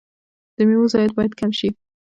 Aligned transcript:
د 0.57 0.59
میوو 0.67 0.91
ضایعات 0.93 1.11
باید 1.15 1.33
کم 1.39 1.51
شي. 1.59 1.69